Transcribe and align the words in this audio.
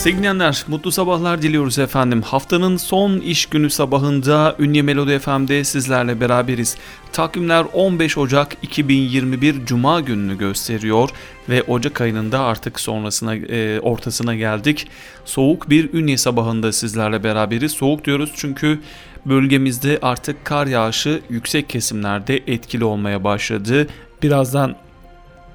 Sevgili 0.00 0.50
mutlu 0.68 0.92
sabahlar 0.92 1.42
diliyoruz 1.42 1.78
efendim. 1.78 2.22
Haftanın 2.22 2.76
son 2.76 3.18
iş 3.18 3.46
günü 3.46 3.70
sabahında 3.70 4.56
Ünye 4.58 4.82
Melodi 4.82 5.18
FM'de 5.18 5.64
sizlerle 5.64 6.20
beraberiz. 6.20 6.76
Takvimler 7.12 7.66
15 7.72 8.18
Ocak 8.18 8.56
2021 8.62 9.66
Cuma 9.66 10.00
gününü 10.00 10.38
gösteriyor 10.38 11.10
ve 11.48 11.62
Ocak 11.62 12.00
ayının 12.00 12.32
da 12.32 12.40
artık 12.40 12.80
sonrasına 12.80 13.34
e, 13.34 13.80
ortasına 13.80 14.34
geldik. 14.34 14.88
Soğuk 15.24 15.70
bir 15.70 15.94
Ünye 15.94 16.16
sabahında 16.16 16.72
sizlerle 16.72 17.24
beraberiz. 17.24 17.72
Soğuk 17.72 18.04
diyoruz 18.04 18.32
çünkü 18.36 18.80
bölgemizde 19.26 19.98
artık 20.02 20.44
kar 20.44 20.66
yağışı 20.66 21.20
yüksek 21.30 21.68
kesimlerde 21.68 22.36
etkili 22.46 22.84
olmaya 22.84 23.24
başladı. 23.24 23.86
Birazdan 24.22 24.76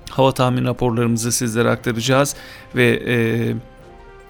hava 0.09 0.31
tahmin 0.31 0.65
raporlarımızı 0.65 1.31
sizlere 1.31 1.69
aktaracağız 1.69 2.35
ve 2.75 3.03
e, 3.07 3.15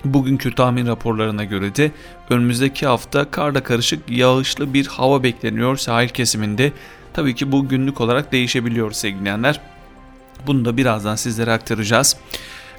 Bugünkü 0.05 0.55
tahmin 0.55 0.87
raporlarına 0.87 1.43
göre 1.43 1.75
de 1.75 1.91
önümüzdeki 2.29 2.85
hafta 2.85 3.31
karla 3.31 3.63
karışık 3.63 4.09
yağışlı 4.09 4.73
bir 4.73 4.87
hava 4.87 5.23
bekleniyor 5.23 5.77
sahil 5.77 6.09
kesiminde. 6.09 6.71
Tabii 7.13 7.35
ki 7.35 7.51
bu 7.51 7.67
günlük 7.67 8.01
olarak 8.01 8.31
değişebiliyor 8.31 8.91
sevgilenler. 8.91 9.61
Bunu 10.47 10.65
da 10.65 10.77
birazdan 10.77 11.15
sizlere 11.15 11.51
aktaracağız. 11.51 12.17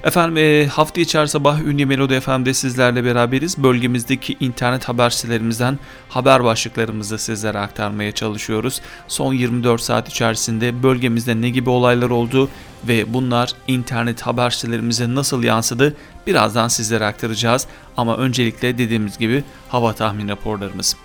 Efendim 0.03 0.37
e, 0.37 0.67
hafta 0.67 1.01
içi 1.01 1.27
sabah 1.27 1.61
Ünye 1.61 1.85
Melodi 1.85 2.19
FM'de 2.19 2.53
sizlerle 2.53 3.03
beraberiz. 3.03 3.57
Bölgemizdeki 3.57 4.37
internet 4.39 4.89
haber 4.89 5.09
sitelerimizden 5.09 5.79
haber 6.09 6.43
başlıklarımızı 6.43 7.17
sizlere 7.17 7.59
aktarmaya 7.59 8.11
çalışıyoruz. 8.11 8.81
Son 9.07 9.33
24 9.33 9.81
saat 9.81 10.09
içerisinde 10.09 10.83
bölgemizde 10.83 11.41
ne 11.41 11.49
gibi 11.49 11.69
olaylar 11.69 12.09
oldu 12.09 12.49
ve 12.87 13.13
bunlar 13.13 13.53
internet 13.67 14.21
haber 14.21 14.49
sitelerimize 14.49 15.15
nasıl 15.15 15.43
yansıdı 15.43 15.95
birazdan 16.27 16.67
sizlere 16.67 17.05
aktaracağız. 17.05 17.67
Ama 17.97 18.17
öncelikle 18.17 18.77
dediğimiz 18.77 19.17
gibi 19.17 19.43
hava 19.69 19.93
tahmin 19.93 20.27
raporlarımız. 20.29 20.95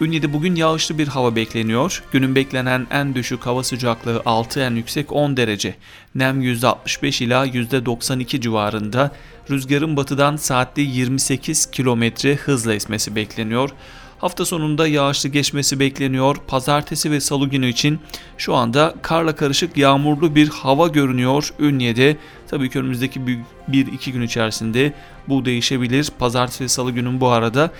Ünye'de 0.00 0.32
bugün 0.32 0.54
yağışlı 0.54 0.98
bir 0.98 1.08
hava 1.08 1.36
bekleniyor. 1.36 2.02
Günün 2.12 2.34
beklenen 2.34 2.86
en 2.90 3.14
düşük 3.14 3.46
hava 3.46 3.62
sıcaklığı 3.62 4.22
6 4.26 4.60
en 4.60 4.74
yüksek 4.74 5.12
10 5.12 5.36
derece. 5.36 5.74
Nem 6.14 6.42
%65 6.42 7.24
ila 7.24 7.46
%92 7.46 8.40
civarında. 8.40 9.10
Rüzgarın 9.50 9.96
batıdan 9.96 10.36
saatte 10.36 10.82
28 10.82 11.70
km 11.70 12.02
hızla 12.44 12.74
esmesi 12.74 13.16
bekleniyor. 13.16 13.70
Hafta 14.18 14.44
sonunda 14.44 14.86
yağışlı 14.86 15.28
geçmesi 15.28 15.80
bekleniyor. 15.80 16.36
Pazartesi 16.46 17.10
ve 17.10 17.20
salı 17.20 17.48
günü 17.48 17.68
için 17.68 17.98
şu 18.38 18.54
anda 18.54 18.94
karla 19.02 19.36
karışık 19.36 19.76
yağmurlu 19.76 20.34
bir 20.34 20.48
hava 20.48 20.88
görünüyor 20.88 21.54
Ünye'de. 21.58 22.16
Tabii 22.48 22.70
ki 22.70 22.78
önümüzdeki 22.78 23.26
bir 23.68 23.86
iki 23.86 24.12
gün 24.12 24.22
içerisinde 24.22 24.92
bu 25.30 25.44
değişebilir. 25.44 26.10
Pazartesi 26.18 26.64
ve 26.64 26.68
salı 26.68 26.90
günün 26.90 27.20
bu 27.20 27.28
arada 27.28 27.70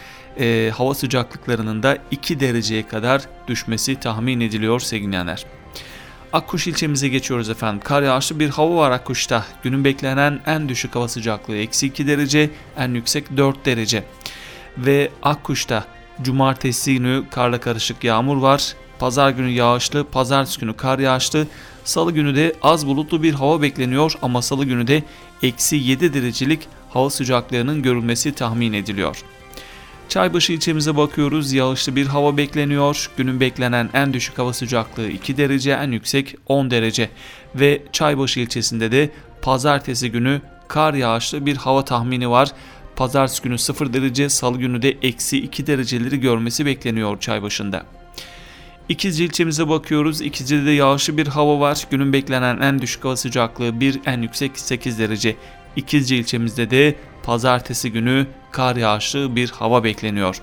e, 0.41 0.71
hava 0.77 0.95
sıcaklıklarının 0.95 1.83
da 1.83 1.99
2 2.11 2.41
dereceye 2.41 2.89
kadar 2.89 3.23
düşmesi 3.49 4.01
tahmin 4.01 4.41
ediliyor 4.41 4.81
sevgilenler. 4.81 5.47
Akkuş 6.33 6.67
ilçemize 6.67 7.09
geçiyoruz 7.09 7.51
efendim. 7.51 7.81
Kar 7.85 8.03
yağışlı 8.03 8.41
bir 8.41 8.49
hava 8.49 8.77
var 8.77 8.91
Akkuş'ta. 8.91 9.45
Günün 9.63 9.85
beklenen 9.85 10.41
en 10.47 10.69
düşük 10.69 10.95
hava 10.95 11.09
sıcaklığı 11.09 11.57
eksi 11.57 11.87
2 11.87 12.07
derece, 12.07 12.51
en 12.79 12.95
yüksek 12.95 13.37
4 13.37 13.67
derece. 13.67 14.05
Ve 14.79 15.11
Akkuş'ta 15.23 15.85
cumartesi 16.23 16.95
günü 16.95 17.25
karla 17.31 17.61
karışık 17.61 18.05
yağmur 18.05 18.37
var. 18.37 18.75
Pazar 18.99 19.31
günü 19.31 19.49
yağışlı, 19.49 20.05
pazartesi 20.05 20.61
günü 20.61 20.77
kar 20.77 20.99
yağışlı. 20.99 21.47
Salı 21.85 22.13
günü 22.13 22.37
de 22.37 22.55
az 22.63 22.87
bulutlu 22.87 23.23
bir 23.23 23.35
hava 23.35 23.63
bekleniyor 23.63 24.13
ama 24.23 24.43
salı 24.43 24.65
günü 24.65 24.87
de 24.87 25.03
eksi 25.43 25.77
7 25.77 26.15
derecelik 26.15 26.69
hava 26.91 27.11
sıcaklığının 27.11 27.83
görülmesi 27.83 28.33
tahmin 28.33 28.73
ediliyor. 28.73 29.25
Çaybaşı 30.09 30.53
ilçemize 30.53 30.97
bakıyoruz. 30.97 31.53
Yağışlı 31.53 31.97
bir 31.97 32.07
hava 32.07 32.37
bekleniyor. 32.37 33.11
Günün 33.17 33.41
beklenen 33.41 33.91
en 33.95 34.13
düşük 34.13 34.39
hava 34.39 34.53
sıcaklığı 34.53 35.09
2 35.09 35.37
derece, 35.37 35.71
en 35.71 35.91
yüksek 35.91 36.37
10 36.47 36.71
derece. 36.71 37.11
Ve 37.55 37.83
Çaybaşı 37.93 38.41
ilçesinde 38.41 38.93
de 38.93 39.11
pazartesi 39.43 40.11
günü 40.11 40.41
kar 40.69 40.95
yağışlı 40.95 41.47
bir 41.47 41.57
hava 41.57 41.85
tahmini 41.85 42.31
var. 42.31 42.49
Pazartesi 42.97 43.43
günü 43.43 43.59
0 43.59 43.93
derece, 43.93 44.29
salı 44.29 44.59
günü 44.59 44.83
de 44.83 44.97
eksi 45.03 45.39
2 45.39 45.67
dereceleri 45.67 46.21
görmesi 46.21 46.67
bekleniyor 46.67 47.21
Çaybaşı'nda. 47.21 47.87
İkizce 48.89 49.25
ilçemize 49.25 49.69
bakıyoruz. 49.69 50.21
İkizce'de 50.21 50.67
de 50.67 50.71
yağışlı 50.71 51.17
bir 51.17 51.27
hava 51.27 51.61
var. 51.61 51.87
Günün 51.91 52.13
beklenen 52.13 52.61
en 52.61 52.83
düşük 52.83 53.05
hava 53.05 53.17
sıcaklığı 53.17 53.81
1, 53.81 54.01
en 54.07 54.23
yüksek 54.23 54.59
8 54.59 54.99
derece. 54.99 55.37
İkizce 55.77 56.17
ilçemizde 56.17 56.71
de 56.71 56.95
pazartesi 57.23 57.93
günü 57.93 58.27
kar 58.51 58.77
yağışlı 58.77 59.37
bir 59.37 59.51
hava 59.51 59.85
bekleniyor. 59.85 60.41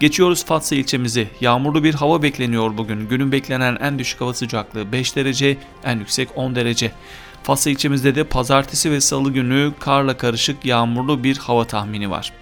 Geçiyoruz 0.00 0.44
Fatsa 0.44 0.76
ilçemizi. 0.76 1.28
Yağmurlu 1.40 1.84
bir 1.84 1.94
hava 1.94 2.22
bekleniyor 2.22 2.76
bugün. 2.76 3.08
Günün 3.08 3.32
beklenen 3.32 3.76
en 3.80 3.98
düşük 3.98 4.20
hava 4.20 4.34
sıcaklığı 4.34 4.92
5 4.92 5.16
derece, 5.16 5.56
en 5.84 5.98
yüksek 5.98 6.28
10 6.36 6.54
derece. 6.54 6.92
Fatsa 7.42 7.70
ilçemizde 7.70 8.14
de 8.14 8.24
pazartesi 8.24 8.90
ve 8.90 9.00
salı 9.00 9.32
günü 9.32 9.72
karla 9.78 10.16
karışık 10.16 10.64
yağmurlu 10.64 11.24
bir 11.24 11.36
hava 11.36 11.64
tahmini 11.64 12.10
var. 12.10 12.32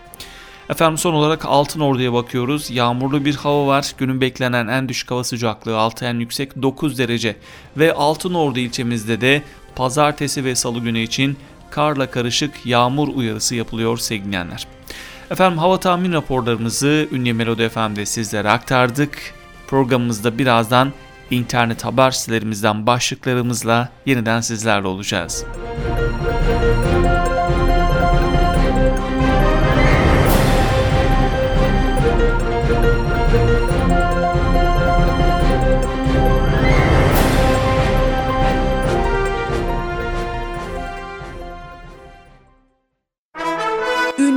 Efendim 0.68 0.98
son 0.98 1.14
olarak 1.14 1.44
Altın 1.44 1.80
Ordu'ya 1.80 2.12
bakıyoruz. 2.12 2.70
Yağmurlu 2.70 3.24
bir 3.24 3.34
hava 3.34 3.66
var. 3.66 3.94
Günün 3.98 4.20
beklenen 4.20 4.66
en 4.66 4.88
düşük 4.88 5.10
hava 5.10 5.24
sıcaklığı 5.24 5.78
6 5.78 6.04
en 6.04 6.18
yüksek 6.18 6.62
9 6.62 6.98
derece. 6.98 7.36
Ve 7.76 7.94
Altın 7.94 8.34
Ordu 8.34 8.58
ilçemizde 8.58 9.20
de 9.20 9.42
pazartesi 9.76 10.44
ve 10.44 10.54
salı 10.54 10.78
günü 10.78 10.98
için 10.98 11.36
karla 11.70 12.10
karışık 12.10 12.66
yağmur 12.66 13.08
uyarısı 13.08 13.54
yapılıyor 13.54 13.98
sevgilenler. 13.98 14.66
Efendim 15.30 15.58
hava 15.58 15.80
tahmin 15.80 16.12
raporlarımızı 16.12 17.08
Ünlü 17.12 17.32
Melodi 17.32 17.68
FM'de 17.68 18.06
sizlere 18.06 18.50
aktardık. 18.50 19.34
Programımızda 19.66 20.38
birazdan 20.38 20.92
internet 21.30 21.84
haber 21.84 22.10
sitelerimizden 22.10 22.86
başlıklarımızla 22.86 23.88
yeniden 24.06 24.40
sizlerle 24.40 24.86
olacağız. 24.86 25.44
Müzik 25.44 25.93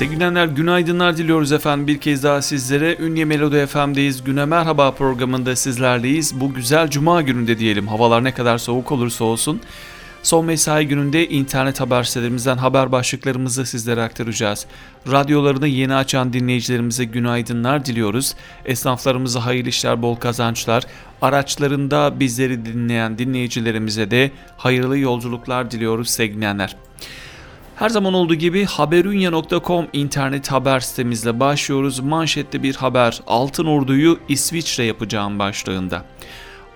Sevgilenler 0.00 0.46
günaydınlar 0.46 1.16
diliyoruz 1.16 1.52
efendim 1.52 1.86
bir 1.86 1.98
kez 1.98 2.24
daha 2.24 2.42
sizlere. 2.42 2.96
Ünye 3.00 3.24
Melodi 3.24 3.66
FM'deyiz. 3.66 4.24
Güne 4.24 4.44
Merhaba 4.44 4.90
programında 4.90 5.56
sizlerleyiz. 5.56 6.40
Bu 6.40 6.54
güzel 6.54 6.90
cuma 6.90 7.22
gününde 7.22 7.58
diyelim. 7.58 7.88
Havalar 7.88 8.24
ne 8.24 8.34
kadar 8.34 8.58
soğuk 8.58 8.92
olursa 8.92 9.24
olsun. 9.24 9.60
Son 10.22 10.44
mesai 10.44 10.88
gününde 10.88 11.28
internet 11.28 11.80
haber 11.80 12.02
sitelerimizden 12.02 12.56
haber 12.56 12.92
başlıklarımızı 12.92 13.66
sizlere 13.66 14.02
aktaracağız. 14.02 14.66
Radyolarını 15.12 15.68
yeni 15.68 15.94
açan 15.94 16.32
dinleyicilerimize 16.32 17.04
günaydınlar 17.04 17.84
diliyoruz. 17.84 18.34
Esnaflarımıza 18.64 19.46
hayırlı 19.46 19.68
işler, 19.68 20.02
bol 20.02 20.16
kazançlar. 20.16 20.84
Araçlarında 21.22 22.20
bizleri 22.20 22.64
dinleyen 22.64 23.18
dinleyicilerimize 23.18 24.10
de 24.10 24.30
hayırlı 24.56 24.98
yolculuklar 24.98 25.70
diliyoruz 25.70 26.10
sevgilenler. 26.10 26.76
Her 27.80 27.88
zaman 27.88 28.14
olduğu 28.14 28.34
gibi 28.34 28.64
haberunya.com 28.64 29.86
internet 29.92 30.52
haber 30.52 30.80
sitemizle 30.80 31.40
başlıyoruz. 31.40 32.00
Manşette 32.00 32.62
bir 32.62 32.74
haber 32.74 33.20
Altın 33.26 33.66
Ordu'yu 33.66 34.18
İsviçre 34.28 34.84
yapacağım 34.84 35.38
başlığında. 35.38 36.04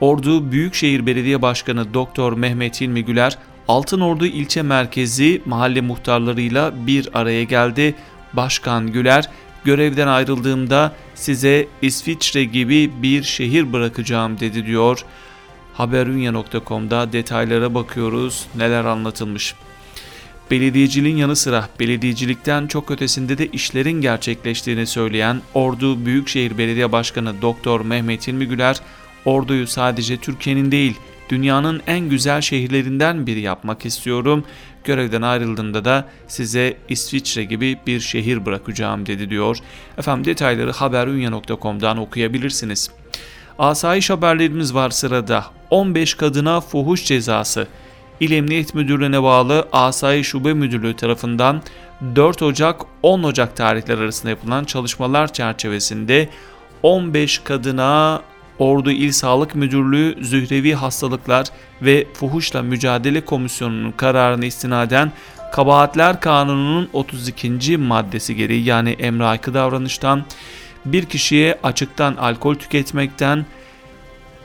Ordu 0.00 0.52
Büyükşehir 0.52 1.06
Belediye 1.06 1.42
Başkanı 1.42 1.94
Doktor 1.94 2.32
Mehmet 2.32 2.80
İlmi 2.80 3.04
Güler, 3.04 3.38
Altınordu 3.68 4.26
ilçe 4.26 4.62
merkezi 4.62 5.42
mahalle 5.46 5.80
muhtarlarıyla 5.80 6.86
bir 6.86 7.08
araya 7.14 7.44
geldi. 7.44 7.94
Başkan 8.32 8.92
Güler, 8.92 9.30
görevden 9.64 10.06
ayrıldığımda 10.06 10.92
size 11.14 11.66
İsviçre 11.82 12.44
gibi 12.44 13.02
bir 13.02 13.22
şehir 13.22 13.72
bırakacağım 13.72 14.40
dedi 14.40 14.66
diyor. 14.66 15.04
Haberunya.com'da 15.74 17.12
detaylara 17.12 17.74
bakıyoruz 17.74 18.46
neler 18.56 18.84
anlatılmış. 18.84 19.54
Belediyeciliğin 20.50 21.16
yanı 21.16 21.36
sıra 21.36 21.68
belediyecilikten 21.80 22.66
çok 22.66 22.90
ötesinde 22.90 23.38
de 23.38 23.46
işlerin 23.46 24.00
gerçekleştiğini 24.00 24.86
söyleyen 24.86 25.40
Ordu 25.54 26.06
Büyükşehir 26.06 26.58
Belediye 26.58 26.92
Başkanı 26.92 27.42
Doktor 27.42 27.80
Mehmet 27.80 28.28
İlmi 28.28 28.46
Güler, 28.46 28.80
Ordu'yu 29.24 29.66
sadece 29.66 30.16
Türkiye'nin 30.16 30.72
değil 30.72 30.96
dünyanın 31.28 31.82
en 31.86 32.08
güzel 32.08 32.40
şehirlerinden 32.40 33.26
biri 33.26 33.40
yapmak 33.40 33.86
istiyorum. 33.86 34.44
Görevden 34.84 35.22
ayrıldığımda 35.22 35.84
da 35.84 36.08
size 36.28 36.76
İsviçre 36.88 37.44
gibi 37.44 37.78
bir 37.86 38.00
şehir 38.00 38.46
bırakacağım 38.46 39.06
dedi 39.06 39.30
diyor. 39.30 39.58
Efendim 39.98 40.24
detayları 40.24 40.72
haberunya.com'dan 40.72 41.98
okuyabilirsiniz. 41.98 42.90
Asayiş 43.58 44.10
haberlerimiz 44.10 44.74
var 44.74 44.90
sırada. 44.90 45.44
15 45.70 46.14
kadına 46.14 46.60
fuhuş 46.60 47.04
cezası. 47.04 47.66
İl 48.20 48.30
Emniyet 48.30 48.74
Müdürlüğü'ne 48.74 49.22
bağlı 49.22 49.68
Asayiş 49.72 50.28
Şube 50.28 50.54
Müdürlüğü 50.54 50.96
tarafından 50.96 51.62
4 52.16 52.42
Ocak 52.42 52.80
10 53.02 53.22
Ocak 53.22 53.56
tarihler 53.56 53.98
arasında 53.98 54.30
yapılan 54.30 54.64
çalışmalar 54.64 55.32
çerçevesinde 55.32 56.28
15 56.82 57.38
kadına 57.38 58.22
Ordu 58.58 58.90
İl 58.90 59.12
Sağlık 59.12 59.54
Müdürlüğü 59.54 60.24
Zührevi 60.24 60.74
Hastalıklar 60.74 61.46
ve 61.82 62.06
Fuhuşla 62.14 62.62
Mücadele 62.62 63.24
Komisyonu'nun 63.24 63.92
kararını 63.92 64.46
istinaden 64.46 65.12
Kabahatler 65.52 66.20
Kanunu'nun 66.20 66.88
32. 66.92 67.76
maddesi 67.76 68.36
gereği 68.36 68.64
yani 68.64 68.90
emraki 68.90 69.54
davranıştan 69.54 70.24
bir 70.84 71.04
kişiye 71.04 71.58
açıktan 71.62 72.16
alkol 72.16 72.54
tüketmekten, 72.54 73.46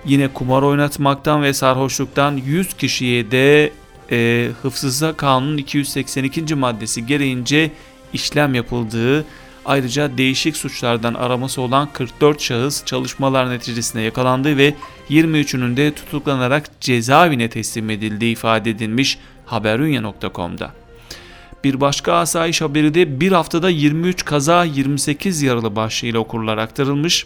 yine 0.05 0.27
kumar 0.27 0.61
oynatmaktan 0.61 1.43
ve 1.43 1.53
sarhoşluktan 1.53 2.37
100 2.45 2.73
kişiye 2.73 3.31
de 3.31 3.71
e, 4.11 4.49
Hıfzıza 4.61 5.13
Kanunun 5.13 5.57
282. 5.57 6.55
maddesi 6.55 7.05
gereğince 7.05 7.71
işlem 8.13 8.55
yapıldığı 8.55 9.25
Ayrıca 9.69 10.17
değişik 10.17 10.57
suçlardan 10.57 11.13
araması 11.13 11.61
olan 11.61 11.89
44 11.93 12.41
şahıs 12.41 12.85
çalışmalar 12.85 13.49
neticesinde 13.49 14.01
yakalandı 14.01 14.57
ve 14.57 14.73
23'ünün 15.09 15.77
de 15.77 15.93
tutuklanarak 15.93 16.81
cezaevine 16.81 17.49
teslim 17.49 17.89
edildiği 17.89 18.31
ifade 18.31 18.69
edilmiş 18.69 19.17
haberunya.com'da. 19.45 20.71
Bir 21.63 21.81
başka 21.81 22.13
asayiş 22.13 22.61
haberi 22.61 22.93
de 22.93 23.19
bir 23.19 23.31
haftada 23.31 23.69
23 23.69 24.25
kaza 24.25 24.63
28 24.63 25.41
yaralı 25.41 25.75
başlığıyla 25.75 26.19
okurlar 26.19 26.57
aktarılmış. 26.57 27.25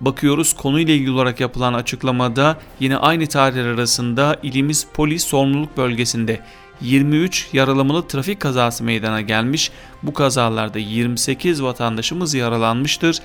Bakıyoruz 0.00 0.52
konuyla 0.52 0.94
ilgili 0.94 1.10
olarak 1.10 1.40
yapılan 1.40 1.74
açıklamada 1.74 2.58
yine 2.80 2.96
aynı 2.96 3.26
tarihler 3.26 3.64
arasında 3.66 4.36
ilimiz 4.42 4.86
polis 4.94 5.24
sorumluluk 5.24 5.76
bölgesinde 5.76 6.40
23 6.80 7.48
yaralamalı 7.52 8.08
trafik 8.08 8.40
kazası 8.40 8.84
meydana 8.84 9.20
gelmiş. 9.20 9.70
Bu 10.02 10.14
kazalarda 10.14 10.78
28 10.78 11.62
vatandaşımız 11.62 12.34
yaralanmıştır. 12.34 13.18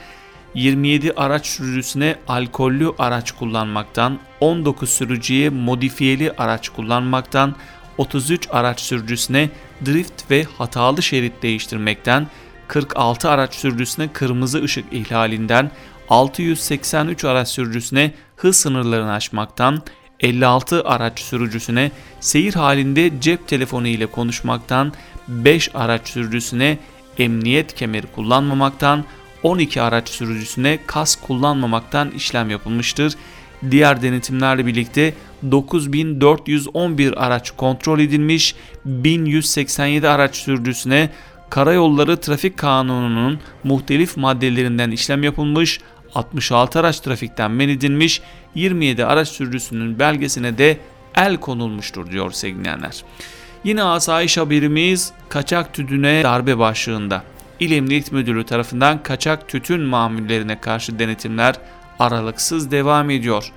27 0.56 1.13
araç 1.13 1.47
sürücüsüne 1.47 2.15
alkollü 2.27 2.91
araç 3.00 3.31
kullanmaktan, 3.31 4.19
19 4.39 4.89
sürücüye 4.89 5.50
modifiyeli 5.50 6.31
araç 6.31 6.69
kullanmaktan, 6.69 7.56
33 7.97 8.47
araç 8.51 8.79
sürücüsüne 8.79 9.50
drift 9.85 10.31
ve 10.31 10.45
hatalı 10.57 11.01
şerit 11.01 11.44
değiştirmekten, 11.44 12.27
46 12.68 13.29
araç 13.29 13.56
sürücüsüne 13.56 14.07
kırmızı 14.07 14.63
ışık 14.63 14.94
ihlalinden, 14.94 15.71
683 16.12 17.25
araç 17.25 17.48
sürücüsüne 17.48 18.12
hız 18.36 18.56
sınırlarını 18.56 19.12
aşmaktan, 19.12 19.81
56 20.19 20.84
araç 20.84 21.19
sürücüsüne 21.19 21.92
seyir 22.19 22.54
halinde 22.54 23.12
cep 23.22 23.48
telefonu 23.48 23.88
ile 23.88 24.06
konuşmaktan, 24.06 24.94
5 25.28 25.69
araç 25.74 26.10
sürücüsüne 26.10 26.78
emniyet 27.18 27.75
kemeri 27.75 28.08
kullanmamaktan, 28.08 29.04
12 29.44 29.81
araç 29.81 30.10
sürücüsüne 30.10 30.80
kas 30.88 31.16
kullanmamaktan 31.16 32.12
işlem 32.12 32.50
yapılmıştır. 32.50 33.14
Diğer 33.72 34.02
denetimlerle 34.02 34.66
birlikte 34.66 35.14
9411 35.52 37.25
araç 37.25 37.52
kontrol 37.52 38.00
edilmiş, 38.00 38.56
1187 38.86 40.07
araç 40.07 40.36
sürücüsüne 40.36 41.10
Karayolları 41.52 42.18
Trafik 42.18 42.57
Kanunu'nun 42.57 43.40
muhtelif 43.64 44.18
maddelerinden 44.18 44.92
işlem 44.92 45.24
yapılmış, 45.24 45.80
66 46.16 46.80
araç 46.80 47.00
trafikten 47.00 47.52
men 47.52 47.69
edilmiş, 47.69 48.22
27 48.56 49.06
araç 49.06 49.28
sürücüsünün 49.28 50.00
belgesine 50.00 50.58
de 50.58 50.78
el 51.16 51.38
konulmuştur 51.38 52.12
diyor 52.12 52.31
sevgilenler. 52.31 53.04
Yine 53.63 53.84
asayiş 53.84 54.38
haberimiz 54.38 55.13
kaçak 55.30 55.74
tütüne 55.74 56.24
darbe 56.24 56.58
başlığında. 56.58 57.24
İl 57.60 57.72
Emniyet 57.72 58.12
Müdürlüğü 58.12 58.46
tarafından 58.46 59.04
kaçak 59.04 59.50
tütün 59.50 59.81
mamullerine 59.81 60.60
karşı 60.60 61.00
denetimler 61.00 61.56
aralıksız 62.00 62.72
devam 62.72 63.10
ediyor. 63.10 63.52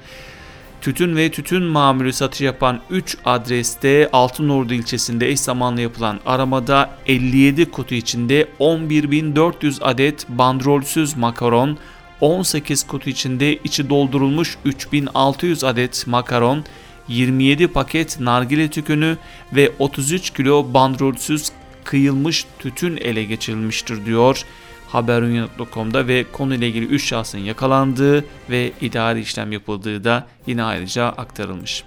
Tütün 0.81 1.17
ve 1.17 1.31
tütün 1.31 1.62
mamülü 1.62 2.12
satışı 2.12 2.45
yapan 2.45 2.81
3 2.91 3.17
adreste 3.25 4.09
Altınordu 4.12 4.75
ilçesinde 4.75 5.29
eş 5.29 5.41
zamanlı 5.41 5.81
yapılan 5.81 6.21
aramada 6.27 6.91
57 7.07 7.71
kutu 7.71 7.95
içinde 7.95 8.49
11.400 8.61 9.85
adet 9.85 10.29
bandrolsüz 10.29 11.17
makaron, 11.17 11.79
18 12.25 12.87
kutu 12.87 13.11
içinde 13.11 13.55
içi 13.56 13.91
doldurulmuş 13.91 14.59
3600 14.65 15.65
adet 15.65 16.06
makaron, 16.06 16.65
27 17.09 17.69
paket 17.69 18.21
nargile 18.21 18.71
tükünü 18.71 19.17
ve 19.53 19.73
33 19.79 20.31
kilo 20.31 20.75
bandrolsüz 20.75 21.53
kıyılmış 21.85 22.47
tütün 22.59 22.97
ele 22.97 23.25
geçirilmiştir 23.25 24.06
diyor 24.06 24.44
haberunya.com'da 24.88 26.06
ve 26.09 26.25
konuyla 26.32 26.67
ilgili 26.67 26.85
3 26.85 27.05
şahsın 27.05 27.38
yakalandığı 27.38 28.25
ve 28.50 28.73
idari 28.81 29.21
işlem 29.21 29.53
yapıldığı 29.53 30.05
da 30.05 30.26
yine 30.47 30.62
ayrıca 30.62 31.05
aktarılmış. 31.05 31.85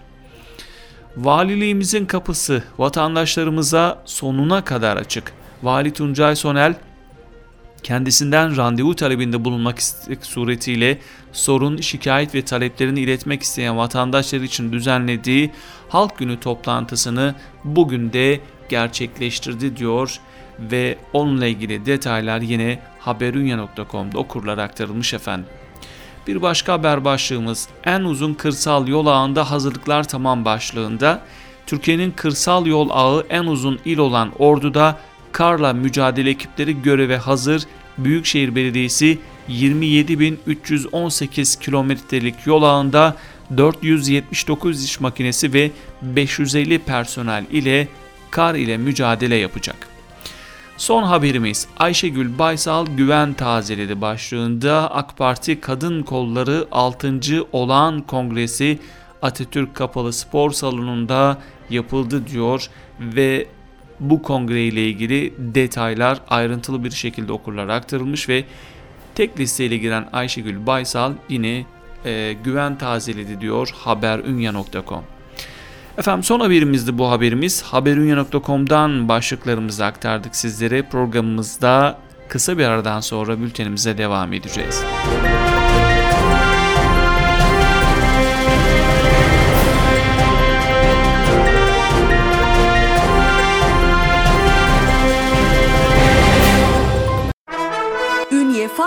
Valiliğimizin 1.18 2.06
kapısı 2.06 2.64
vatandaşlarımıza 2.78 4.04
sonuna 4.06 4.64
kadar 4.64 4.98
açık. 4.98 5.34
Vali 5.64 5.94
Tuncay 5.94 6.36
Sonel 6.36 6.76
kendisinden 7.84 8.58
randevu 8.58 8.96
talebinde 8.96 9.46
bulunmak 9.46 9.82
suretiyle 10.22 10.98
sorun, 11.32 11.78
şikayet 11.78 12.36
ve 12.36 12.42
taleplerini 12.42 13.00
iletmek 13.00 13.44
isteyen 13.44 13.78
vatandaşlar 13.78 14.42
için 14.42 14.72
düzenlediği 14.72 15.52
Halk 15.90 16.18
Günü 16.18 16.40
toplantısını 16.40 17.36
bugün 17.64 18.14
de 18.14 18.40
gerçekleştirdi 18.70 19.78
diyor 19.78 20.20
ve 20.60 20.98
onunla 21.14 21.46
ilgili 21.46 21.86
detaylar 21.86 22.42
yine 22.42 22.80
haberunya.com'da 23.00 24.18
okurlar 24.18 24.58
aktarılmış 24.58 25.14
efendim. 25.14 25.46
Bir 26.28 26.42
başka 26.42 26.74
haber 26.74 27.06
başlığımız 27.06 27.68
en 27.84 28.02
uzun 28.02 28.34
kırsal 28.34 28.88
yol 28.88 29.06
ağında 29.06 29.52
hazırlıklar 29.52 30.08
tamam 30.08 30.46
başlığında 30.46 31.22
Türkiye'nin 31.68 32.12
kırsal 32.12 32.66
yol 32.66 32.90
ağı 32.92 33.26
en 33.30 33.44
uzun 33.44 33.80
il 33.86 33.98
olan 33.98 34.32
Ordu'da 34.40 34.98
karla 35.38 35.74
mücadele 35.74 36.30
ekipleri 36.30 36.82
göreve 36.82 37.18
hazır. 37.18 37.64
Büyükşehir 37.98 38.56
Belediyesi 38.56 39.20
27.318 39.50 41.60
kilometrelik 41.60 42.36
yol 42.46 42.64
ağında 42.64 43.16
479 43.58 44.84
iş 44.84 45.00
makinesi 45.00 45.54
ve 45.54 45.72
550 46.02 46.80
personel 46.80 47.46
ile 47.52 47.88
kar 48.32 48.56
ile 48.56 48.78
mücadele 48.78 49.36
yapacak. 49.36 49.88
Son 50.78 51.04
haberimiz 51.04 51.68
Ayşegül 51.80 52.40
Baysal 52.40 52.86
güven 52.86 53.34
tazeledi 53.34 54.02
başlığında 54.02 54.96
AK 54.96 55.18
Parti 55.18 55.60
Kadın 55.60 56.04
Kolları 56.04 56.68
6. 56.72 57.20
Olağan 57.52 58.02
Kongresi 58.02 58.80
Atatürk 59.22 59.76
Kapalı 59.76 60.14
Spor 60.14 60.52
Salonu'nda 60.52 61.38
yapıldı 61.70 62.28
diyor 62.28 62.70
ve 63.00 63.48
bu 64.00 64.22
kongre 64.22 64.64
ile 64.64 64.88
ilgili 64.90 65.34
detaylar 65.38 66.22
ayrıntılı 66.30 66.84
bir 66.84 66.92
şekilde 66.92 67.32
okurlara 67.32 67.76
aktarılmış 67.76 68.30
ve 68.30 68.44
tek 69.16 69.40
listeyle 69.40 69.78
giren 69.78 70.10
Ayşegül 70.14 70.66
Baysal 70.66 71.14
yine 71.30 71.66
e, 72.06 72.34
güven 72.44 72.78
tazeledi 72.78 73.42
diyor 73.42 73.74
haberunya.com. 73.76 75.04
Efendim 75.98 76.24
son 76.24 76.40
haberimizdi 76.40 76.98
bu 76.98 77.10
haberimiz. 77.10 77.64
Haberunya.com'dan 77.64 79.10
başlıklarımızı 79.10 79.86
aktardık 79.86 80.36
sizlere. 80.36 80.82
Programımızda 80.82 81.98
kısa 82.30 82.58
bir 82.58 82.66
aradan 82.66 83.00
sonra 83.00 83.40
bültenimize 83.40 83.98
devam 83.98 84.34
edeceğiz. 84.34 84.84
Müzik 84.84 85.47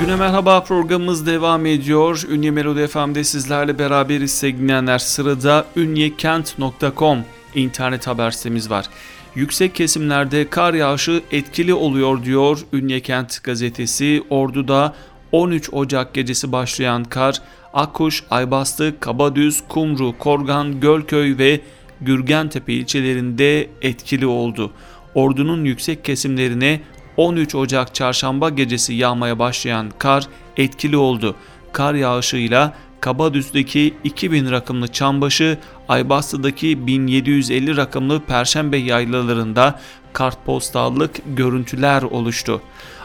Güne 0.00 0.16
Merhaba 0.16 0.64
programımız 0.64 1.26
devam 1.26 1.66
ediyor. 1.66 2.22
Ünye 2.30 2.50
Melodi 2.50 2.86
FM'de 2.86 3.24
sizlerle 3.24 3.78
beraberiz 3.78 4.30
sevgili 4.30 4.98
Sırada 4.98 5.66
ünyekent.com 5.76 7.18
internet 7.54 8.06
haber 8.06 8.30
sitemiz 8.30 8.70
var. 8.70 8.86
Yüksek 9.34 9.74
kesimlerde 9.74 10.50
kar 10.50 10.74
yağışı 10.74 11.22
etkili 11.32 11.74
oluyor 11.74 12.24
diyor 12.24 12.58
Ünyekent 12.72 13.42
gazetesi. 13.42 14.22
Ordu'da 14.30 14.94
13 15.32 15.72
Ocak 15.72 16.14
gecesi 16.14 16.52
başlayan 16.52 17.04
kar 17.04 17.42
Akkuş, 17.74 18.24
Aybastı, 18.30 18.94
Kabadüz, 19.00 19.62
Kumru, 19.68 20.18
Korgan, 20.18 20.80
Gölköy 20.80 21.38
ve 21.38 21.60
Gürgentepe 22.00 22.72
ilçelerinde 22.72 23.68
etkili 23.82 24.26
oldu. 24.26 24.72
Ordunun 25.14 25.64
yüksek 25.64 26.04
kesimlerine 26.04 26.80
13 27.16 27.54
Ocak 27.54 27.94
çarşamba 27.94 28.50
gecesi 28.50 28.94
yağmaya 28.94 29.38
başlayan 29.38 29.90
kar 29.98 30.24
etkili 30.56 30.96
oldu. 30.96 31.36
Kar 31.72 31.94
yağışıyla 31.94 32.74
Kabadüz'deki 33.00 33.94
2000 34.04 34.50
rakımlı 34.50 34.88
Çambaşı, 34.88 35.58
Aybastı'daki 35.88 36.86
1750 36.86 37.76
rakımlı 37.76 38.20
Perşembe 38.20 38.76
yaylalarında 38.76 39.80
kartpostallık 40.12 41.36
görüntüler 41.36 42.02
oluştu. 42.02 42.62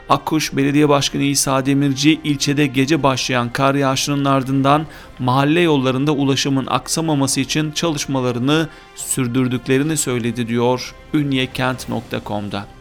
Akkuş 0.10 0.56
Belediye 0.56 0.90
Başkanı 0.90 1.24
İsa 1.24 1.66
Demirci 1.66 2.20
ilçede 2.24 2.68
gece 2.68 3.04
başlayan 3.04 3.50
kar 3.50 3.76
yağışının 3.76 4.26
ardından 4.26 4.86
mahalle 5.20 5.60
yollarında 5.60 6.12
ulaşımın 6.12 6.66
aksamaması 6.66 7.40
için 7.40 7.72
çalışmalarını 7.72 8.70
sürdürdüklerini 8.96 9.98
söyledi 9.98 10.48
diyor 10.48 10.96
ünyekent.com'da. 11.14 12.75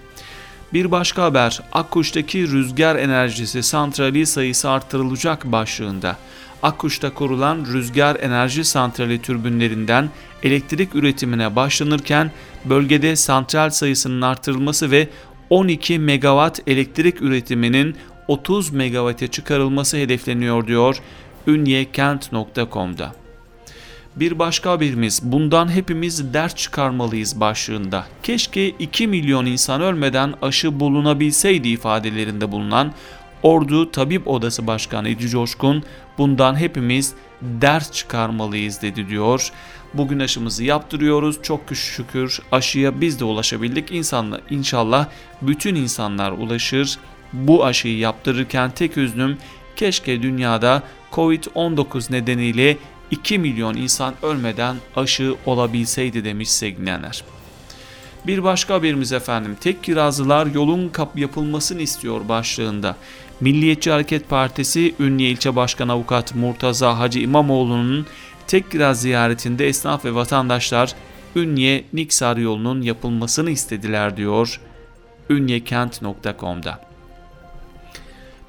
Bir 0.75 0.91
başka 0.91 1.23
haber 1.23 1.61
Akkuş'taki 1.73 2.49
rüzgar 2.49 2.97
enerjisi 2.97 3.63
santrali 3.63 4.27
sayısı 4.27 4.71
artırılacak 4.71 5.45
başlığında. 5.45 6.17
Akkuş'ta 6.63 7.15
kurulan 7.15 7.67
rüzgar 7.73 8.17
enerji 8.21 8.65
santrali 8.65 9.23
türbünlerinden 9.23 10.11
elektrik 10.43 10.95
üretimine 10.95 11.57
başlanırken 11.57 12.31
bölgede 12.65 13.17
santral 13.17 13.71
sayısının 13.71 14.23
artırılması 14.23 14.91
ve 14.91 15.09
12 15.51 15.99
megawatt 15.99 16.61
elektrik 16.67 17.23
üretiminin 17.23 17.97
30 18.29 18.71
megawatt'e 18.71 19.27
çıkarılması 19.29 19.97
hedefleniyor 19.97 20.67
diyor 20.67 20.97
ünyekent.com'da. 21.47 23.24
Bir 24.17 24.39
başka 24.39 24.71
haberimiz 24.71 25.21
bundan 25.25 25.73
hepimiz 25.73 26.35
ders 26.35 26.55
çıkarmalıyız 26.55 27.41
başlığında. 27.41 28.07
Keşke 28.23 28.69
2 28.69 29.07
milyon 29.07 29.47
insan 29.47 29.81
ölmeden 29.81 30.35
aşı 30.43 30.81
bulunabilseydi 30.81 31.69
ifadelerinde 31.69 32.53
bulunan 32.53 32.93
Ordu 33.43 33.91
Tabip 33.91 34.29
Odası 34.29 34.67
Başkanı 34.67 35.09
Edi 35.09 35.29
Coşkun 35.29 35.83
bundan 36.19 36.59
hepimiz 36.59 37.15
ders 37.43 37.93
çıkarmalıyız 37.93 38.83
dedi 38.83 39.09
diyor. 39.09 39.53
Bugün 39.95 40.21
aşımızı 40.21 40.65
yaptırıyoruz. 40.65 41.43
Çok 41.43 41.61
şükür 41.73 42.41
aşıya 42.53 43.01
biz 43.01 43.21
de 43.21 43.25
ulaşabildik. 43.25 43.93
İnsanlar, 43.93 44.41
inşallah 44.51 45.07
bütün 45.43 45.75
insanlar 45.75 46.33
ulaşır. 46.33 46.99
Bu 47.33 47.65
aşıyı 47.65 47.99
yaptırırken 47.99 48.71
tek 48.71 48.97
üzünüm 48.97 49.39
keşke 49.77 50.23
dünyada 50.23 50.83
Covid-19 51.13 52.13
nedeniyle 52.13 52.77
2 53.11 53.39
milyon 53.39 53.75
insan 53.77 54.15
ölmeden 54.23 54.77
aşı 54.97 55.35
olabilseydi 55.47 56.25
demiş 56.25 56.51
sevgilenler. 56.51 57.25
Bir 58.27 58.45
başka 58.45 58.75
haberimiz 58.75 59.13
efendim 59.13 59.57
tek 59.61 59.85
kirazlılar 59.85 60.47
yolun 60.47 60.89
kap 60.89 61.19
yapılmasını 61.19 61.83
istiyor 61.83 62.29
başlığında. 62.29 62.97
Milliyetçi 63.41 63.91
Hareket 63.91 64.29
Partisi 64.29 64.95
Ünye 65.01 65.31
İlçe 65.31 65.57
Başkanı 65.57 65.93
Avukat 65.93 66.35
Murtaza 66.35 66.99
Hacı 66.99 67.19
İmamoğlu'nun 67.19 68.07
tek 68.47 68.71
kiraz 68.71 69.01
ziyaretinde 69.01 69.67
esnaf 69.67 70.05
ve 70.05 70.15
vatandaşlar 70.15 70.95
Ünye 71.37 71.85
Niksar 71.93 72.37
yolunun 72.37 72.83
yapılmasını 72.83 73.51
istediler 73.51 74.17
diyor 74.17 74.61
ünyekent.com'da. 75.31 76.94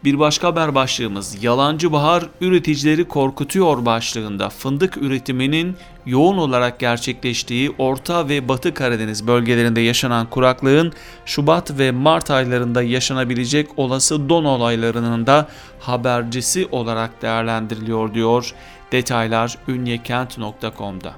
Bir 0.05 0.19
başka 0.19 0.47
haber 0.47 0.75
başlığımız 0.75 1.43
yalancı 1.43 1.91
bahar 1.91 2.23
üreticileri 2.41 3.07
korkutuyor 3.07 3.85
başlığında 3.85 4.49
fındık 4.49 4.97
üretiminin 4.97 5.75
yoğun 6.05 6.37
olarak 6.37 6.79
gerçekleştiği 6.79 7.71
Orta 7.77 8.29
ve 8.29 8.47
Batı 8.47 8.73
Karadeniz 8.73 9.27
bölgelerinde 9.27 9.81
yaşanan 9.81 10.29
kuraklığın 10.29 10.93
Şubat 11.25 11.77
ve 11.79 11.91
Mart 11.91 12.31
aylarında 12.31 12.83
yaşanabilecek 12.83 13.69
olası 13.77 14.29
don 14.29 14.45
olaylarının 14.45 15.27
da 15.27 15.47
habercisi 15.79 16.67
olarak 16.71 17.21
değerlendiriliyor 17.21 18.13
diyor. 18.13 18.53
Detaylar 18.91 19.57
ünyekent.com'da. 19.67 21.13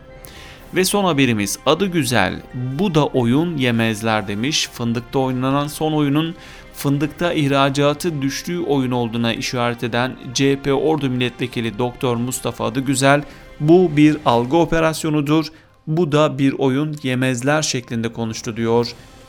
Ve 0.75 0.85
son 0.85 1.03
haberimiz 1.03 1.59
adı 1.65 1.85
güzel 1.85 2.41
bu 2.53 2.95
da 2.95 3.05
oyun 3.05 3.57
yemezler 3.57 4.27
demiş. 4.27 4.69
Fındıkta 4.73 5.19
oynanan 5.19 5.67
son 5.67 5.93
oyunun 5.93 6.35
fındıkta 6.77 7.33
ihracatı 7.33 8.21
düştüğü 8.21 8.59
oyun 8.59 8.91
olduğuna 8.91 9.33
işaret 9.33 9.83
eden 9.83 10.15
CHP 10.33 10.67
Ordu 10.81 11.09
Milletvekili 11.09 11.77
Doktor 11.77 12.15
Mustafa 12.15 12.65
Adıgüzel 12.65 13.23
bu 13.59 13.97
bir 13.97 14.17
algı 14.25 14.57
operasyonudur. 14.57 15.45
Bu 15.87 16.11
da 16.11 16.37
bir 16.37 16.53
oyun 16.57 16.97
yemezler 17.03 17.61
şeklinde 17.61 18.13
konuştu 18.13 18.57
diyor 18.57 18.87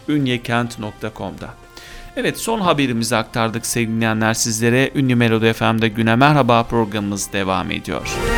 ünyekent.com'da. 0.08 1.54
Evet 2.16 2.38
son 2.38 2.60
haberimizi 2.60 3.16
aktardık 3.16 3.66
sevgili 3.66 4.34
sizlere. 4.34 4.90
Ünlü 4.94 5.14
Melodi 5.14 5.52
FM'de 5.52 5.88
Güne 5.88 6.16
Merhaba 6.16 6.62
programımız 6.62 7.32
devam 7.32 7.70
ediyor. 7.70 8.02
Müzik 8.02 8.38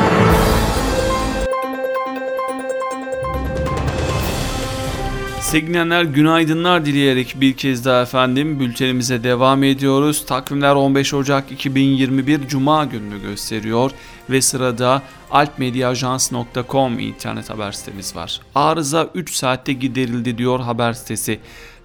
Sevgilenler 5.51 6.03
günaydınlar 6.03 6.85
dileyerek 6.85 7.35
bir 7.41 7.53
kez 7.53 7.85
daha 7.85 8.01
efendim 8.01 8.59
bültenimize 8.59 9.23
devam 9.23 9.63
ediyoruz. 9.63 10.25
Takvimler 10.25 10.75
15 10.75 11.13
Ocak 11.13 11.51
2021 11.51 12.47
Cuma 12.47 12.85
gününü 12.85 13.21
gösteriyor 13.21 13.91
ve 14.29 14.41
sırada 14.41 15.01
alpmediaajans.com 15.31 16.99
internet 16.99 17.49
haber 17.49 17.71
sitemiz 17.71 18.15
var. 18.15 18.39
Arıza 18.55 19.09
3 19.15 19.35
saatte 19.35 19.73
giderildi 19.73 20.37
diyor 20.37 20.59
haber 20.59 20.93
sitesi. 20.93 21.39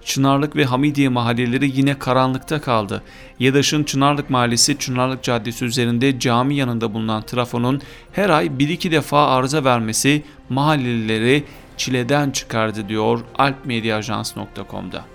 Çınarlık 0.05 0.55
ve 0.55 0.65
Hamidiye 0.65 1.09
mahalleleri 1.09 1.71
yine 1.75 1.99
karanlıkta 1.99 2.61
kaldı. 2.61 3.03
Yadaş'ın 3.39 3.83
Çınarlık 3.83 4.29
Mahallesi 4.29 4.77
Çınarlık 4.77 5.23
Caddesi 5.23 5.65
üzerinde 5.65 6.19
cami 6.19 6.55
yanında 6.55 6.93
bulunan 6.93 7.21
trafonun 7.21 7.81
her 8.11 8.29
ay 8.29 8.45
1-2 8.45 8.91
defa 8.91 9.27
arıza 9.27 9.63
vermesi 9.63 10.23
mahallelileri 10.49 11.43
çileden 11.77 12.31
çıkardı 12.31 12.89
diyor 12.89 13.19
alpmediaajans.com'da. 13.37 15.05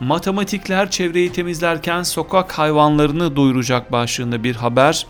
Matematikler 0.00 0.90
çevreyi 0.90 1.32
temizlerken 1.32 2.02
sokak 2.02 2.52
hayvanlarını 2.52 3.36
doyuracak 3.36 3.92
başlığında 3.92 4.44
bir 4.44 4.56
haber. 4.56 5.06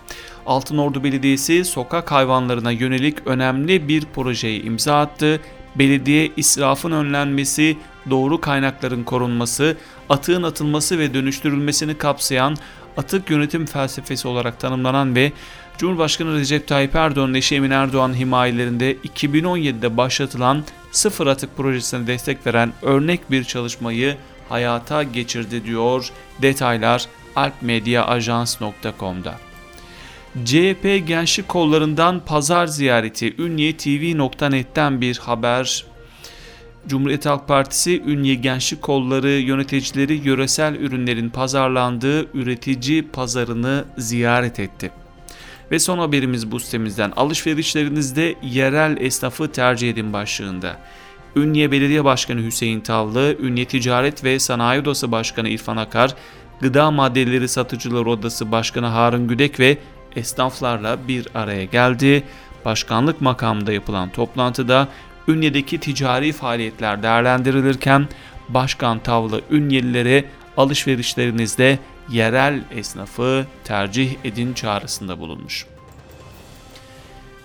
Altınordu 0.46 1.04
Belediyesi 1.04 1.64
sokak 1.64 2.12
hayvanlarına 2.12 2.70
yönelik 2.70 3.26
önemli 3.26 3.88
bir 3.88 4.04
projeyi 4.14 4.62
imza 4.62 5.00
attı. 5.00 5.40
Belediye 5.76 6.30
israfın 6.36 6.92
önlenmesi, 6.92 7.76
doğru 8.10 8.40
kaynakların 8.40 9.04
korunması, 9.04 9.76
atığın 10.08 10.42
atılması 10.42 10.98
ve 10.98 11.14
dönüştürülmesini 11.14 11.98
kapsayan 11.98 12.56
atık 12.96 13.30
yönetim 13.30 13.66
felsefesi 13.66 14.28
olarak 14.28 14.60
tanımlanan 14.60 15.14
ve 15.14 15.32
Cumhurbaşkanı 15.82 16.38
Recep 16.38 16.66
Tayyip 16.68 16.94
Erdoğan'ın 16.94 17.34
eşi 17.34 17.54
Emin 17.54 17.70
Erdoğan 17.70 18.16
himayelerinde 18.16 18.94
2017'de 18.94 19.96
başlatılan 19.96 20.64
sıfır 20.92 21.26
atık 21.26 21.56
projesine 21.56 22.06
destek 22.06 22.46
veren 22.46 22.72
örnek 22.82 23.30
bir 23.30 23.44
çalışmayı 23.44 24.16
hayata 24.48 25.02
geçirdi 25.02 25.64
diyor 25.64 26.10
detaylar 26.42 27.06
alpmediaajans.com'da. 27.36 29.34
CHP 30.44 31.06
Gençlik 31.06 31.48
Kollarından 31.48 32.20
pazar 32.20 32.66
ziyareti 32.66 33.34
Ünye 33.38 33.76
TV.net'ten 33.76 35.00
bir 35.00 35.18
haber. 35.18 35.84
Cumhuriyet 36.86 37.26
Halk 37.26 37.48
Partisi 37.48 38.02
Ünye 38.06 38.34
Gençlik 38.34 38.82
Kolları 38.82 39.30
yöneticileri 39.30 40.14
yöresel 40.14 40.74
ürünlerin 40.74 41.30
pazarlandığı 41.30 42.36
üretici 42.38 43.08
pazarını 43.08 43.84
ziyaret 43.98 44.60
etti. 44.60 45.01
Ve 45.72 45.78
son 45.78 45.98
haberimiz 45.98 46.50
bu 46.50 46.60
sitemizden 46.60 47.12
alışverişlerinizde 47.16 48.34
yerel 48.42 48.96
esnafı 49.00 49.52
tercih 49.52 49.90
edin 49.90 50.12
başlığında. 50.12 50.76
Ünye 51.36 51.70
Belediye 51.70 52.04
Başkanı 52.04 52.42
Hüseyin 52.42 52.80
Tavlı, 52.80 53.36
Ünye 53.40 53.64
Ticaret 53.64 54.24
ve 54.24 54.38
Sanayi 54.38 54.80
Odası 54.80 55.12
Başkanı 55.12 55.48
İrfan 55.48 55.76
Akar, 55.76 56.14
Gıda 56.60 56.90
Maddeleri 56.90 57.48
Satıcılar 57.48 58.06
Odası 58.06 58.52
Başkanı 58.52 58.86
Harun 58.86 59.28
Güdek 59.28 59.60
ve 59.60 59.78
esnaflarla 60.16 60.98
bir 61.08 61.28
araya 61.34 61.64
geldi. 61.64 62.22
Başkanlık 62.64 63.20
makamında 63.20 63.72
yapılan 63.72 64.10
toplantıda 64.10 64.88
Ünye'deki 65.28 65.80
ticari 65.80 66.32
faaliyetler 66.32 67.02
değerlendirilirken 67.02 68.08
Başkan 68.48 68.98
Tavlı 68.98 69.40
Ünyelilere 69.50 70.24
alışverişlerinizde 70.56 71.78
yerel 72.10 72.64
esnafı 72.70 73.46
tercih 73.64 74.16
edin 74.24 74.52
çağrısında 74.52 75.18
bulunmuş. 75.18 75.66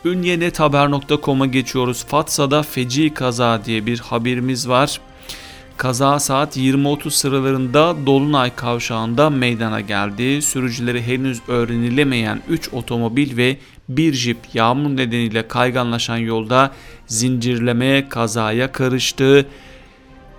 Ünyenethaber.com'a 0.06 1.46
geçiyoruz. 1.46 2.06
Fatsa'da 2.06 2.64
feci 2.64 3.14
kaza 3.14 3.66
diye 3.66 3.86
bir 3.86 4.00
haberimiz 4.00 4.70
var. 4.70 5.00
Kaza 5.78 6.20
saat 6.20 6.58
20.30 6.58 7.12
sıralarında 7.12 7.96
Dolunay 8.06 8.56
kavşağında 8.56 9.30
meydana 9.30 9.82
geldi. 9.82 10.42
Sürücüleri 10.42 11.08
henüz 11.08 11.42
öğrenilemeyen 11.48 12.42
3 12.50 12.74
otomobil 12.74 13.38
ve 13.38 13.58
bir 13.90 14.14
jip 14.14 14.38
yağmur 14.54 14.90
nedeniyle 14.90 15.48
kayganlaşan 15.48 16.18
yolda 16.18 16.72
zincirleme 17.08 18.10
kazaya 18.10 18.72
karıştı. 18.72 19.46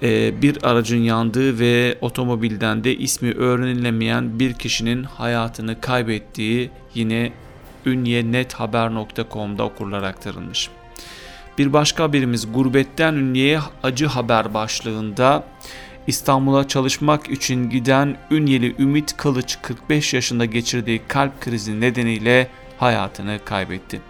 Ee, 0.02 0.43
bir 0.43 0.64
aracın 0.64 0.99
yandığı 0.99 1.59
ve 1.59 1.99
otomobilden 2.00 2.85
de 2.85 2.97
ismi 2.97 3.33
öğrenilemeyen 3.33 4.38
bir 4.38 4.52
kişinin 4.52 5.02
hayatını 5.02 5.81
kaybettiği 5.81 6.71
yine 6.95 7.33
ünyenethaber.com'da 7.87 9.64
okurlar 9.64 10.02
aktarılmış. 10.02 10.71
Bir 11.59 11.73
başka 11.73 12.05
haberimiz 12.05 12.52
Gurbetten 12.52 13.14
Ünye'ye 13.14 13.61
acı 13.83 14.07
haber 14.07 14.55
başlığında 14.55 15.45
İstanbul'a 16.07 16.69
çalışmak 16.69 17.31
için 17.31 17.71
giden 17.71 18.17
Ünyeli 18.31 18.75
Ümit 18.78 19.17
Kılıç 19.17 19.59
45 19.62 20.14
yaşında 20.14 20.45
geçirdiği 20.45 21.00
kalp 21.09 21.40
krizi 21.40 21.81
nedeniyle 21.81 22.49
hayatını 22.78 23.38
kaybetti. 23.45 24.00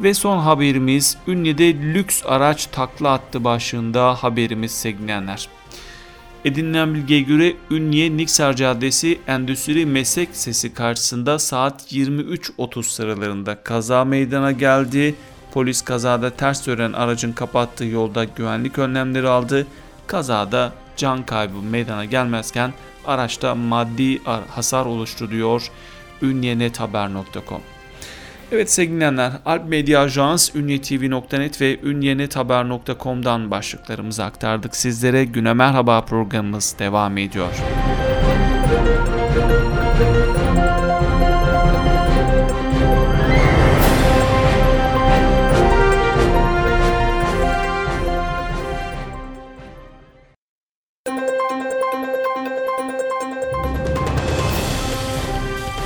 Ve 0.00 0.14
son 0.14 0.38
haberimiz 0.38 1.16
Ünye'de 1.26 1.74
lüks 1.74 2.22
araç 2.26 2.66
takla 2.66 3.12
attı 3.12 3.44
başlığında 3.44 4.14
haberimiz 4.14 4.72
sevgilenler. 4.72 5.48
Edinilen 6.44 6.94
bilgiye 6.94 7.20
göre 7.20 7.54
Ünye 7.70 8.16
Niksar 8.16 8.56
Caddesi 8.56 9.20
Endüstri 9.26 9.86
Meslek 9.86 10.28
Sesi 10.32 10.74
karşısında 10.74 11.38
saat 11.38 11.92
23.30 11.92 12.82
sıralarında 12.82 13.62
kaza 13.62 14.04
meydana 14.04 14.52
geldi. 14.52 15.14
Polis 15.52 15.82
kazada 15.82 16.30
ters 16.30 16.66
dönen 16.66 16.92
aracın 16.92 17.32
kapattığı 17.32 17.84
yolda 17.84 18.24
güvenlik 18.24 18.78
önlemleri 18.78 19.28
aldı. 19.28 19.66
Kazada 20.06 20.72
can 20.96 21.26
kaybı 21.26 21.62
meydana 21.62 22.04
gelmezken 22.04 22.72
araçta 23.06 23.54
maddi 23.54 24.24
hasar 24.48 24.86
oluştu 24.86 25.30
diyor 25.30 25.70
ünyenethaber.com. 26.22 27.77
Evet 28.52 28.70
sevgili 28.70 28.94
dinleyenler 28.94 29.32
Alp 29.46 29.68
Medya 29.68 30.00
Ajans, 30.00 30.54
ünyetv.net 30.54 31.60
ve 31.60 31.80
ünyenethaber.com'dan 31.82 33.50
başlıklarımızı 33.50 34.24
aktardık 34.24 34.76
sizlere. 34.76 35.24
Güne 35.24 35.52
Merhaba 35.52 36.04
programımız 36.04 36.76
devam 36.78 37.18
ediyor. 37.18 37.52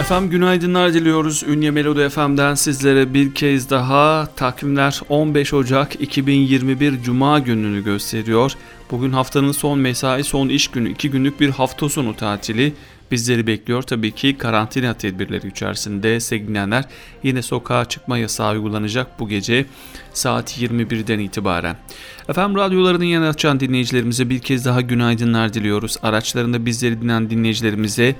Efendim 0.03 0.31
günaydınlar 0.31 0.95
diliyoruz. 0.95 1.43
Ünye 1.43 1.71
Melodi 1.71 2.09
FM'den 2.09 2.55
sizlere 2.55 3.15
bir 3.15 3.35
kez 3.35 3.71
daha 3.71 4.29
takvimler 4.37 5.01
15 5.09 5.55
Ocak 5.55 6.01
2021 6.01 7.03
Cuma 7.03 7.38
gününü 7.38 7.85
gösteriyor. 7.85 8.53
Bugün 8.91 9.12
haftanın 9.12 9.53
son 9.53 9.79
mesai, 9.79 10.25
son 10.25 10.49
iş 10.49 10.69
günü, 10.69 10.91
2 10.91 11.11
günlük 11.11 11.41
bir 11.41 11.51
hafta 11.51 11.88
sonu 11.88 12.17
tatili 12.17 12.73
bizleri 13.11 13.47
bekliyor. 13.47 13.83
Tabii 13.83 14.12
ki 14.12 14.38
karantina 14.38 14.95
tedbirleri 14.95 15.49
içerisinde 15.49 16.21
sevgilenler 16.21 16.85
yine 17.23 17.43
sokağa 17.43 17.85
çıkma 17.85 18.19
yasağı 18.19 18.53
uygulanacak 18.53 19.21
bu 19.21 19.29
gece 19.29 19.67
saat 20.12 20.59
21'den 20.59 21.19
itibaren. 21.19 21.77
Efendim 22.29 22.57
radyolarının 22.57 23.05
yanı 23.05 23.29
açan 23.29 23.61
dinleyicilerimize 23.61 24.31
bir 24.31 24.38
kez 24.38 24.65
daha 24.65 24.81
günaydınlar 24.81 25.55
diliyoruz. 25.55 25.97
Araçlarında 26.03 26.67
bizleri 26.67 27.03
dinleyen 27.03 27.31
dinleyicilerimize 27.31 28.15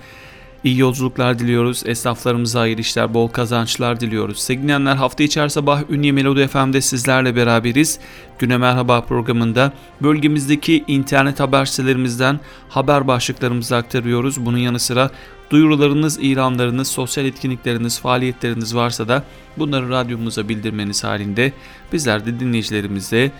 İyi 0.64 0.79
yolculuklar 0.79 1.38
diliyoruz. 1.38 1.83
Esnaflarımıza 1.87 2.61
hayırlı 2.61 2.81
işler, 2.81 3.14
bol 3.14 3.29
kazançlar 3.29 4.01
diliyoruz. 4.01 4.38
Sevgilenler 4.38 4.96
hafta 4.96 5.25
içer 5.25 5.48
sabah 5.48 5.90
Ünye 5.90 6.12
Melodi 6.12 6.48
FM'de 6.48 6.81
sizlerle 6.81 7.37
beraberiz. 7.37 7.98
Güne 8.38 8.57
Merhaba 8.57 9.01
programında 9.01 9.72
bölgemizdeki 10.03 10.85
internet 10.87 11.40
haber 11.40 11.64
sitelerimizden 11.64 12.40
haber 12.68 13.09
başlıklarımızı 13.09 13.77
aktarıyoruz. 13.77 14.46
Bunun 14.46 14.59
yanı 14.59 14.79
sıra 14.79 15.11
duyurularınız, 15.51 16.18
ilanlarınız, 16.18 16.88
sosyal 16.88 17.27
etkinlikleriniz, 17.27 18.01
faaliyetleriniz 18.01 18.75
varsa 18.75 19.09
da 19.09 19.25
bunları 19.59 19.88
radyomuza 19.88 20.48
bildirmeniz 20.48 21.05
halinde 21.05 21.53
bizler 21.92 22.27
de 22.27 22.40
dinleyicilerimize 22.40 23.31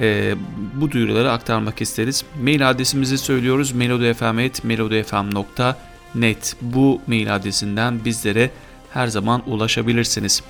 e, 0.00 0.34
bu 0.74 0.90
duyuruları 0.90 1.32
aktarmak 1.32 1.80
isteriz. 1.80 2.24
Mail 2.42 2.70
adresimizi 2.70 3.18
söylüyoruz 3.18 3.72
melodifm.melodifm.com 3.72 5.91
net 6.14 6.56
bu 6.60 7.00
mail 7.06 7.34
adresinden 7.34 8.04
bizlere 8.04 8.50
her 8.90 9.06
zaman 9.06 9.42
ulaşabilirsiniz. 9.46 10.42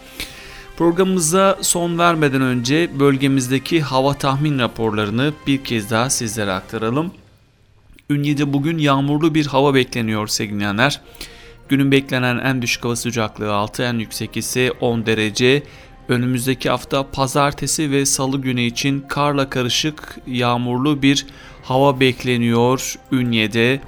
Programımıza 0.76 1.58
son 1.60 1.98
vermeden 1.98 2.42
önce 2.42 2.90
bölgemizdeki 3.00 3.82
hava 3.82 4.14
tahmin 4.14 4.58
raporlarını 4.58 5.32
bir 5.46 5.64
kez 5.64 5.90
daha 5.90 6.10
sizlere 6.10 6.52
aktaralım. 6.52 7.12
Ünye'de 8.10 8.52
bugün 8.52 8.78
yağmurlu 8.78 9.34
bir 9.34 9.46
hava 9.46 9.74
bekleniyor 9.74 10.26
sevgilenler. 10.26 11.00
Günün 11.68 11.92
beklenen 11.92 12.38
en 12.38 12.62
düşük 12.62 12.84
hava 12.84 12.96
sıcaklığı 12.96 13.52
6, 13.52 13.82
en 13.82 13.98
yüksek 13.98 14.36
ise 14.36 14.70
10 14.70 15.06
derece. 15.06 15.62
Önümüzdeki 16.08 16.70
hafta 16.70 17.10
pazartesi 17.10 17.90
ve 17.90 18.06
salı 18.06 18.40
günü 18.40 18.62
için 18.62 19.00
karla 19.08 19.50
karışık 19.50 20.18
yağmurlu 20.26 21.02
bir 21.02 21.26
hava 21.62 22.00
bekleniyor 22.00 22.94
Ünye'de. 23.12 23.80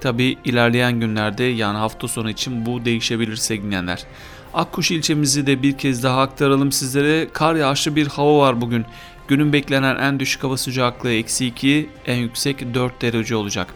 Tabi 0.00 0.36
ilerleyen 0.44 1.00
günlerde 1.00 1.44
yani 1.44 1.78
hafta 1.78 2.08
sonu 2.08 2.30
için 2.30 2.66
bu 2.66 2.84
değişebilir 2.84 3.36
sevgilenler. 3.36 4.04
Akkuş 4.54 4.90
ilçemizi 4.90 5.46
de 5.46 5.62
bir 5.62 5.78
kez 5.78 6.02
daha 6.02 6.20
aktaralım 6.20 6.72
sizlere. 6.72 7.28
Kar 7.32 7.54
yağışlı 7.54 7.96
bir 7.96 8.06
hava 8.06 8.38
var 8.38 8.60
bugün. 8.60 8.84
Günün 9.28 9.52
beklenen 9.52 9.96
en 9.96 10.20
düşük 10.20 10.44
hava 10.44 10.56
sıcaklığı 10.56 11.12
eksi 11.12 11.46
2, 11.46 11.90
en 12.06 12.16
yüksek 12.16 12.74
4 12.74 13.02
derece 13.02 13.36
olacak. 13.36 13.74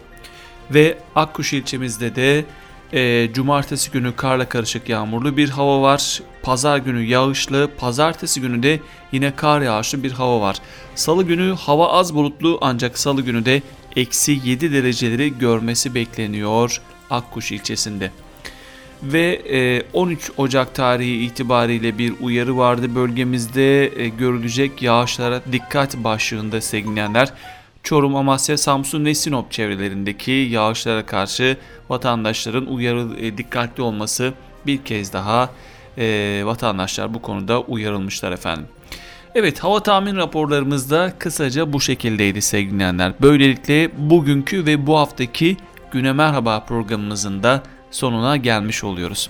Ve 0.73 0.97
Akkuş 1.15 1.53
ilçemizde 1.53 2.15
de 2.15 2.45
e, 2.93 3.33
cumartesi 3.33 3.91
günü 3.91 4.15
karla 4.15 4.49
karışık 4.49 4.89
yağmurlu 4.89 5.37
bir 5.37 5.49
hava 5.49 5.81
var. 5.81 6.21
Pazar 6.43 6.77
günü 6.77 7.03
yağışlı, 7.03 7.69
pazartesi 7.77 8.41
günü 8.41 8.63
de 8.63 8.79
yine 9.11 9.35
kar 9.35 9.61
yağışlı 9.61 10.03
bir 10.03 10.11
hava 10.11 10.41
var. 10.41 10.57
Salı 10.95 11.23
günü 11.23 11.55
hava 11.55 11.91
az 11.91 12.15
bulutlu 12.15 12.57
ancak 12.61 12.99
salı 12.99 13.21
günü 13.21 13.45
de 13.45 13.61
eksi 13.95 14.39
7 14.43 14.73
dereceleri 14.73 15.37
görmesi 15.37 15.95
bekleniyor 15.95 16.81
Akkuş 17.09 17.51
ilçesinde. 17.51 18.11
Ve 19.03 19.83
13 19.93 20.29
e, 20.29 20.33
Ocak 20.37 20.75
tarihi 20.75 21.25
itibariyle 21.25 21.97
bir 21.97 22.13
uyarı 22.21 22.57
vardı 22.57 22.95
bölgemizde 22.95 24.01
e, 24.03 24.09
görülecek 24.09 24.81
yağışlara 24.81 25.41
dikkat 25.51 25.97
başlığında 25.97 26.61
sevgilenler. 26.61 27.33
Çorum, 27.83 28.15
Amasya, 28.15 28.57
Samsun 28.57 29.05
ve 29.05 29.15
Sinop 29.15 29.51
çevrelerindeki 29.51 30.31
yağışlara 30.31 31.05
karşı 31.05 31.57
vatandaşların 31.89 32.65
uyarı 32.65 33.19
e, 33.19 33.37
dikkatli 33.37 33.83
olması 33.83 34.33
bir 34.65 34.77
kez 34.77 35.13
daha 35.13 35.49
vatandaşlar 36.43 37.13
bu 37.13 37.21
konuda 37.21 37.61
uyarılmışlar 37.61 38.31
efendim. 38.31 38.67
Evet 39.35 39.59
hava 39.59 39.83
tahmin 39.83 40.15
raporlarımızda 40.15 41.13
kısaca 41.19 41.73
bu 41.73 41.81
şekildeydi 41.81 42.41
sevgili 42.41 42.71
dinleyenler. 42.71 43.13
Böylelikle 43.21 43.89
bugünkü 43.97 44.65
ve 44.65 44.87
bu 44.87 44.97
haftaki 44.97 45.57
Güne 45.91 46.13
Merhaba 46.13 46.59
programımızın 46.59 47.43
da 47.43 47.63
sonuna 47.91 48.37
gelmiş 48.37 48.83
oluyoruz. 48.83 49.29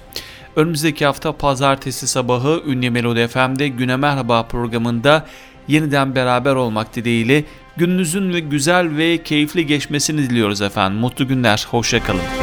Önümüzdeki 0.56 1.06
hafta 1.06 1.32
pazartesi 1.32 2.08
sabahı 2.08 2.62
Ünlü 2.68 2.90
Melodi 2.90 3.28
FM'de 3.28 3.68
Güne 3.68 3.96
Merhaba 3.96 4.44
programında 4.44 5.26
yeniden 5.68 6.16
beraber 6.16 6.56
olmak 6.56 6.96
dileğiyle 6.96 7.44
gününüzün 7.78 8.34
ve 8.34 8.40
güzel 8.40 8.98
ve 8.98 9.24
keyifli 9.24 9.66
geçmesini 9.66 10.30
diliyoruz 10.30 10.62
efendim. 10.62 11.00
Mutlu 11.00 11.28
günler, 11.28 11.68
hoşçakalın. 11.70 12.43